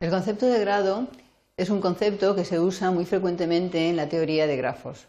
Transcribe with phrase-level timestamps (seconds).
[0.00, 1.08] El concepto de grado
[1.56, 5.08] es un concepto que se usa muy frecuentemente en la teoría de grafos.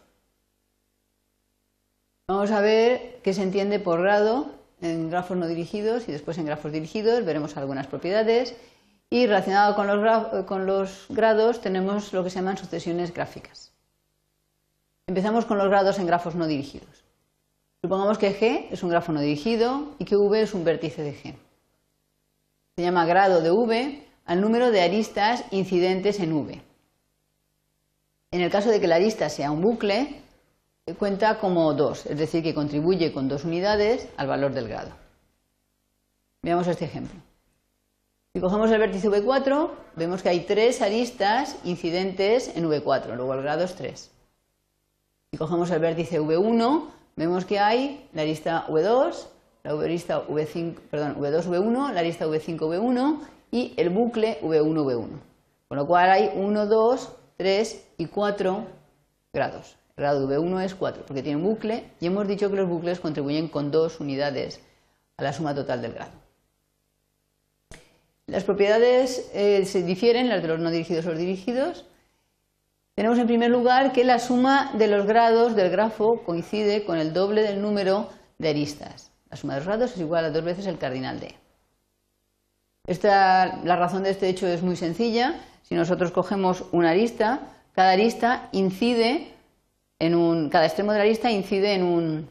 [2.26, 4.50] Vamos a ver qué se entiende por grado
[4.80, 7.24] en grafos no dirigidos y después en grafos dirigidos.
[7.24, 8.56] Veremos algunas propiedades.
[9.10, 13.72] Y relacionado con los, grados tenemos lo que se llaman sucesiones gráficas.
[15.06, 17.04] Empezamos con los grados en grafos no dirigidos.
[17.80, 21.14] Supongamos que G es un grafo no dirigido y que V es un vértice de
[21.14, 21.34] G.
[22.76, 26.62] Se llama grado de V al número de aristas incidentes en V.
[28.30, 30.22] En el caso de que la arista sea un bucle,
[31.00, 34.92] cuenta como 2, es decir, que contribuye con dos unidades al valor del grado.
[36.42, 37.18] Veamos este ejemplo.
[38.32, 43.42] Si cogemos el vértice V4, vemos que hay tres aristas incidentes en V4, luego el
[43.42, 44.12] grado es 3.
[45.32, 46.84] Si cogemos el vértice V1,
[47.16, 49.26] vemos que hay la arista V2,
[49.64, 53.18] la arista V5, perdón, V2, V1, la arista V5, V1
[53.50, 55.08] y el bucle V1, V1.
[55.68, 58.66] Con lo cual hay 1, 2, 3 y 4
[59.32, 59.76] grados.
[59.96, 63.00] El grado V1 es 4 porque tiene un bucle y hemos dicho que los bucles
[63.00, 64.60] contribuyen con dos unidades
[65.16, 66.12] a la suma total del grado.
[68.26, 71.84] Las propiedades eh, se difieren, las de los no dirigidos y los dirigidos.
[72.94, 77.12] Tenemos en primer lugar que la suma de los grados del grafo coincide con el
[77.12, 79.10] doble del número de aristas.
[79.30, 81.39] La suma de los grados es igual a dos veces el cardinal de.
[83.02, 85.36] La razón de este hecho es muy sencilla.
[85.62, 87.40] Si nosotros cogemos una arista,
[87.72, 89.28] cada arista incide
[90.00, 92.28] en un, cada extremo de la arista incide en un,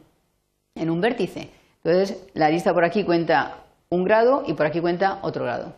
[0.74, 1.48] en un vértice.
[1.82, 3.56] Entonces, la arista por aquí cuenta
[3.88, 5.72] un grado y por aquí cuenta otro grado.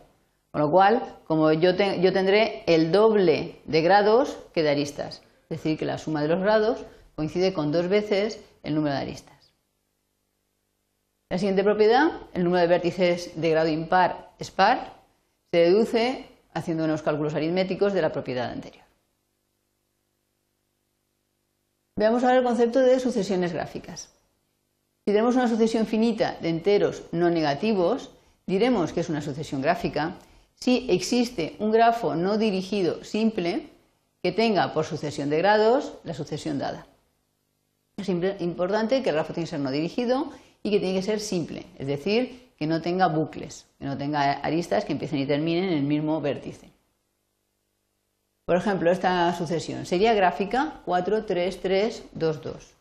[0.51, 5.21] Con lo cual, como yo, yo tendré el doble de grados que de aristas.
[5.43, 6.83] Es decir, que la suma de los grados
[7.15, 9.53] coincide con dos veces el número de aristas.
[11.29, 14.93] La siguiente propiedad, el número de vértices de grado impar es par,
[15.51, 18.83] se deduce haciendo unos cálculos aritméticos de la propiedad anterior.
[21.95, 24.09] Veamos ahora el concepto de sucesiones gráficas.
[25.05, 28.11] Si tenemos una sucesión finita de enteros no negativos,
[28.45, 30.15] diremos que es una sucesión gráfica
[30.55, 33.69] si existe un grafo no dirigido simple
[34.21, 36.85] que tenga por sucesión de grados la sucesión dada.
[37.95, 40.31] Es importante que el grafo tiene que ser no dirigido
[40.63, 44.33] y que tiene que ser simple, es decir, que no tenga bucles, que no tenga
[44.33, 46.71] aristas que empiecen y terminen en el mismo vértice.
[48.45, 52.73] Por ejemplo, esta sucesión sería gráfica 4, 3, 3, 2, 2.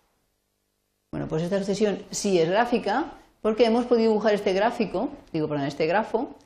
[1.13, 3.13] Bueno, pues esta sucesión sí es gráfica
[3.43, 6.37] porque hemos podido dibujar este gráfico, digo, perdón, este grafo,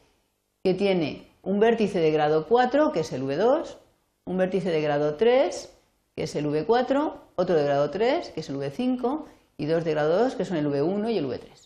[0.62, 3.76] que tiene un vértice de grado 4, que es el V2,
[4.24, 5.70] un vértice de grado 3,
[6.16, 9.24] que es el V4, otro de grado 3, que es el V5,
[9.58, 11.65] y dos de grado 2, que son el V1 y el V3.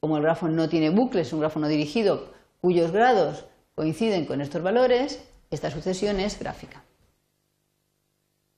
[0.00, 3.44] Como el grafo no tiene bucles, es un grafo no dirigido cuyos grados
[3.74, 6.82] coinciden con estos valores, esta sucesión es gráfica.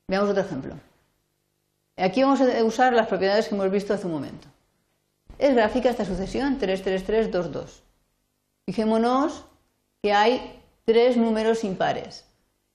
[0.08, 0.74] Veamos otro ejemplo.
[1.96, 4.48] Aquí vamos a usar las propiedades que hemos visto hace un momento.
[5.38, 7.82] Es gráfica esta sucesión 3, 3, 3, 2, 2.
[8.66, 9.44] Fijémonos
[10.02, 12.24] que hay tres números impares.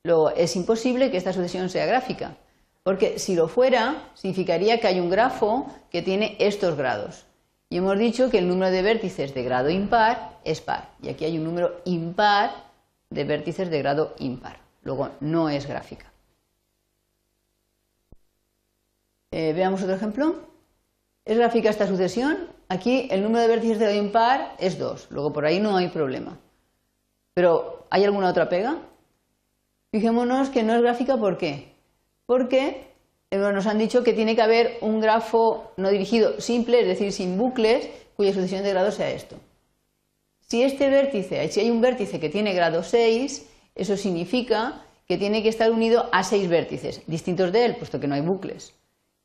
[0.04, 2.38] Luego, es imposible que esta sucesión sea gráfica,
[2.84, 7.26] porque si lo fuera, significaría que hay un grafo que tiene estos grados.
[7.70, 10.90] Y hemos dicho que el número de vértices de grado impar es par.
[11.02, 12.52] Y aquí hay un número impar
[13.10, 14.60] de vértices de grado impar.
[14.84, 16.12] Luego, no es gráfica.
[19.32, 20.36] Eh, veamos otro ejemplo.
[21.26, 22.48] ¿Es gráfica esta sucesión?
[22.70, 25.08] Aquí el número de vértices de grado impar es 2.
[25.10, 26.38] Luego, por ahí no hay problema.
[27.34, 28.78] Pero, ¿hay alguna otra pega?
[29.92, 31.76] Fijémonos que no es gráfica, ¿por qué?
[32.26, 32.87] Porque
[33.32, 37.38] nos han dicho que tiene que haber un grafo no dirigido simple, es decir, sin
[37.38, 39.36] bucles, cuya sucesión de grado sea esto.
[40.40, 45.44] Si este vértice, si hay un vértice que tiene grado 6, eso significa que tiene
[45.44, 48.74] que estar unido a seis vértices distintos de él, puesto que no hay bucles.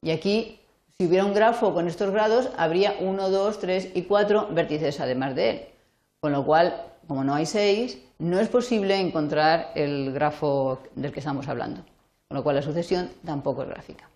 [0.02, 0.58] Y aquí,
[0.96, 5.36] si hubiera un grafo con estos grados, habría 1, 2, 3 y 4 vértices además
[5.36, 5.60] de él.
[6.20, 11.20] Con lo cual, como no hay 6, no es posible encontrar el grafo del que
[11.20, 11.84] estamos hablando.
[12.32, 14.08] Con lo cual, la sucesión tampoco es gráfica.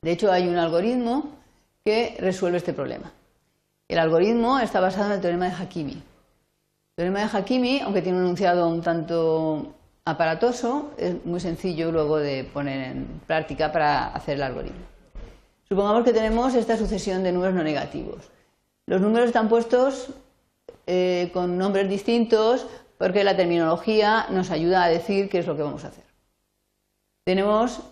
[0.00, 1.24] De hecho, hay un algoritmo
[1.84, 3.10] que resuelve este problema.
[3.88, 5.94] El algoritmo está basado en el teorema de Hakimi.
[5.94, 6.02] El
[6.94, 12.44] teorema de Hakimi, aunque tiene un enunciado un tanto aparatoso, es muy sencillo luego de
[12.44, 14.86] poner en práctica para hacer el algoritmo.
[15.68, 18.30] Supongamos que tenemos esta sucesión de números no negativos.
[18.86, 20.10] Los números están puestos
[20.86, 25.64] eh, con nombres distintos porque la terminología nos ayuda a decir qué es lo que
[25.64, 26.07] vamos a hacer.
[27.28, 27.82] Tenemos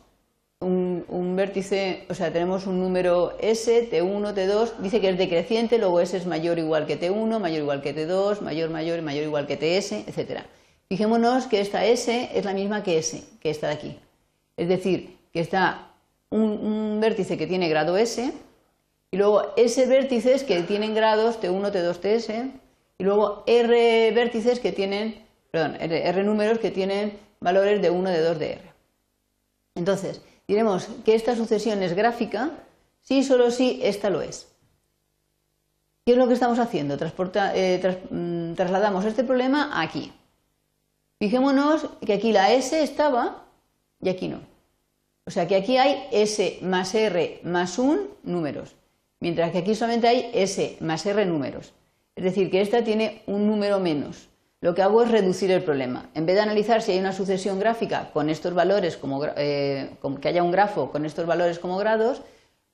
[0.60, 6.00] un, vértice, o sea, tenemos un número S, T1, T2, dice que es decreciente, luego
[6.00, 9.24] S es mayor o igual que T1, mayor o igual que T2, mayor, mayor, mayor
[9.24, 10.44] igual que TS, etc.
[10.88, 13.98] Fijémonos que esta S es la misma que S, que esta de aquí.
[14.56, 15.90] Es decir, que está
[16.30, 18.32] un, vértice que tiene grado S
[19.10, 22.30] y luego S vértices que tienen grados T1, T2, TS
[22.96, 28.20] y luego R vértices que tienen, perdón, R, números que tienen valores de 1, de
[28.22, 28.65] 2, de R.
[29.76, 32.50] Entonces, diremos que esta sucesión es gráfica
[33.02, 34.48] si solo si esta lo es.
[36.04, 36.96] ¿Qué es lo que estamos haciendo?
[36.96, 40.12] Eh, mm, trasladamos este problema aquí.
[41.18, 43.44] Fijémonos que aquí la S estaba
[44.00, 44.40] y aquí no.
[45.24, 48.76] O sea que aquí hay S más R más 1 números,
[49.20, 51.72] mientras que aquí solamente hay S más R números.
[52.14, 54.28] Es decir, que esta tiene un número menos.
[54.60, 56.08] Lo que hago es reducir el problema.
[56.14, 60.28] En vez de analizar si hay una sucesión gráfica con estos valores, como, eh, que
[60.28, 62.22] haya un grafo con estos valores como grados,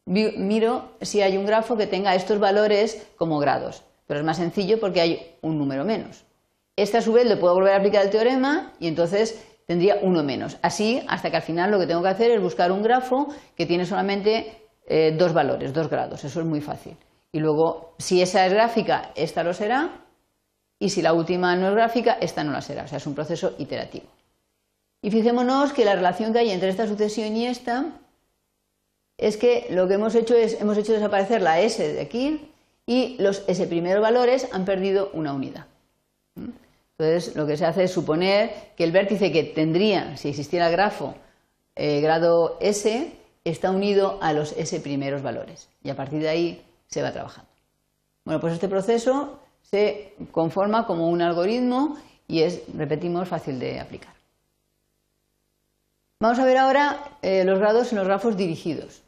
[0.07, 3.83] miro si hay un grafo que tenga estos valores como grados.
[4.07, 6.25] Pero es más sencillo porque hay un número menos.
[6.77, 10.23] Este a su vez le puedo volver a aplicar el teorema y entonces tendría uno
[10.23, 10.59] menos.
[10.63, 13.67] Así hasta que al final lo que tengo que hacer es buscar un grafo que
[13.67, 16.25] tiene solamente eh, dos valores, dos grados.
[16.25, 16.97] Eso es muy fácil.
[17.33, 19.91] Y luego, si esa es gráfica, esta lo será.
[20.83, 22.83] Y si la última no es gráfica, esta no la será.
[22.83, 24.07] O sea, es un proceso iterativo.
[25.01, 28.01] Y fijémonos que la relación que hay entre esta sucesión y esta
[29.17, 32.51] es que lo que hemos hecho es, hemos hecho desaparecer la S de aquí
[32.85, 35.67] y los S primeros valores han perdido una unidad.
[36.35, 36.49] ¿Mm?
[36.99, 40.73] Entonces, lo que se hace es suponer que el vértice que tendría, si existiera el
[40.73, 41.15] grafo,
[41.77, 43.13] eh, grado S,
[43.45, 45.69] está unido a los S primeros valores.
[45.85, 47.49] Y a partir de ahí se va trabajando.
[48.25, 51.97] Bueno, pues este proceso se conforma como un algoritmo
[52.29, 54.13] y es, repetimos, fácil de aplicar.
[56.21, 59.03] Vamos a ver ahora eh, los grados en los grafos dirigidos.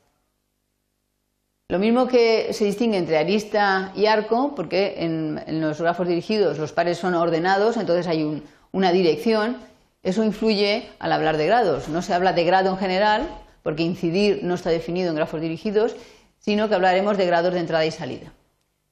[1.68, 6.72] Lo mismo que se distingue entre arista y arco, porque en, los grafos dirigidos los
[6.72, 8.42] pares son ordenados, entonces hay
[8.72, 9.56] una dirección,
[10.02, 11.88] eso influye al hablar de grados.
[11.88, 13.28] No se habla de grado en general,
[13.62, 15.96] porque incidir no está definido en grafos dirigidos,
[16.38, 18.32] sino que hablaremos de grados de entrada y salida.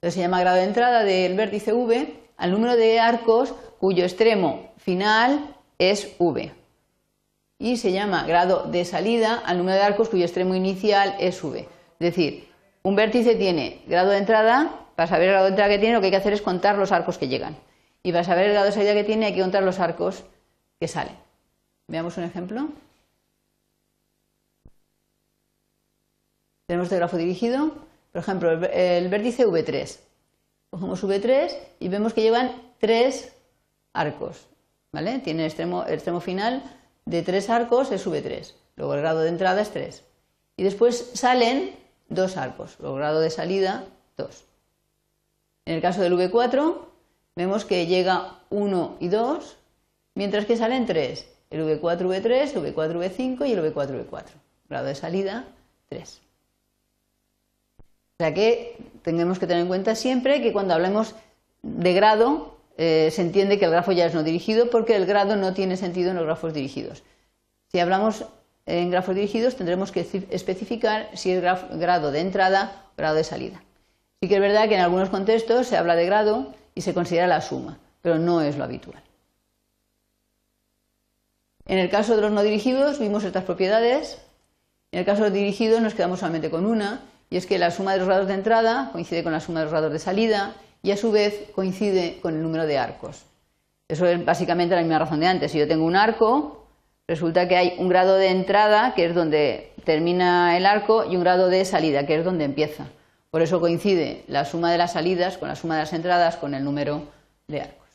[0.03, 4.73] Entonces se llama grado de entrada del vértice V al número de arcos cuyo extremo
[4.77, 6.53] final es V.
[7.61, 11.61] Y se llama grado de salida al número de arcos cuyo extremo inicial es V.
[11.61, 11.69] Es
[12.01, 12.49] decir,
[12.83, 16.01] un vértice tiene grado de entrada, para saber el grado de entrada que tiene lo
[16.01, 17.57] que hay que hacer es contar los arcos que llegan.
[18.03, 20.25] Y para saber el grado de salida que tiene hay que contar los arcos
[20.81, 21.15] que salen.
[21.87, 22.71] Veamos un ejemplo.
[26.67, 27.92] Tenemos este grafo dirigido.
[28.13, 29.99] Por ejemplo, el, vértice V3.
[30.71, 31.51] Cogemos V3
[31.81, 33.33] y vemos que llevan tres
[33.93, 34.47] arcos.
[34.93, 35.19] ¿vale?
[35.19, 36.63] Tiene el extremo, extremo final
[37.05, 38.55] de tres arcos, es V3.
[38.77, 40.05] Luego el grado de entrada es 3.
[40.57, 41.75] Y después salen
[42.09, 43.85] dos arcos, el grado de salida
[44.17, 44.45] 2.
[45.65, 46.77] En el caso del V4
[47.37, 49.57] vemos que llega 1 y 2,
[50.15, 54.25] mientras que salen 3, el V4, V3, el V4, V5 y el V4, V4.
[54.69, 55.47] Grado de salida
[55.89, 56.21] 3.
[58.23, 61.17] O sea que tenemos que tener en cuenta siempre que cuando hablemos
[61.63, 65.35] de grado eh, se entiende que el grafo ya es no dirigido porque el grado
[65.35, 67.03] no tiene sentido en los grafos dirigidos.
[67.67, 68.27] Si hablamos
[68.67, 73.61] en grafos dirigidos tendremos que especificar si es grado de entrada o grado de salida.
[74.21, 77.27] Sí que es verdad que en algunos contextos se habla de grado y se considera
[77.27, 79.03] la suma, pero no es lo habitual.
[81.67, 84.23] En el caso de los no dirigidos vimos estas propiedades.
[84.93, 87.01] En el caso de los dirigidos nos quedamos solamente con una,
[87.33, 89.65] y es que la suma de los grados de entrada coincide con la suma de
[89.65, 93.25] los grados de salida y a su vez coincide con el número de arcos.
[93.89, 95.51] Eso es básicamente la misma razón de antes.
[95.51, 96.67] Si yo tengo un arco,
[97.09, 101.23] resulta que hay un grado de entrada, que es donde termina el arco, y un
[101.23, 102.89] grado de salida, que es donde empieza.
[103.31, 106.53] Por eso coincide la suma de las salidas con la suma de las entradas con
[106.53, 107.05] el número
[107.49, 107.89] de arcos.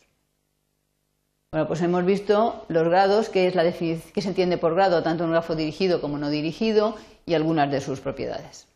[1.52, 5.26] Bueno, pues hemos visto los grados, que es la que se entiende por grado tanto
[5.26, 6.96] en un grafo dirigido como no dirigido,
[7.28, 8.67] y algunas de sus propiedades.